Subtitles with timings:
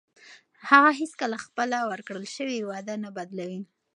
[0.69, 3.61] هغه هیڅکله خپله ورکړل شوې وعده نه بدلوي.